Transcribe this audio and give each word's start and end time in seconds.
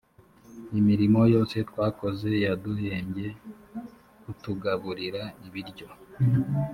imirimo 0.79 1.21
yose 1.33 1.55
twakoze 1.69 2.29
yaduhebye 2.45 3.27
kutugaburira 4.21 5.23
ibiryo 5.47 5.87